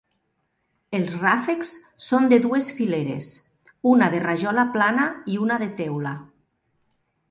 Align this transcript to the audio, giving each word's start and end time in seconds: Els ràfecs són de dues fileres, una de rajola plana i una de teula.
Els 0.99 1.13
ràfecs 1.23 1.73
són 2.07 2.25
de 2.33 2.41
dues 2.47 2.71
fileres, 2.79 3.31
una 3.95 4.11
de 4.17 4.25
rajola 4.27 4.69
plana 4.79 5.09
i 5.37 5.41
una 5.47 5.65
de 5.67 5.73
teula. 5.85 6.21